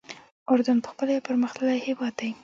[0.51, 2.29] اردن پخپله یو پرمختللی هېواد دی.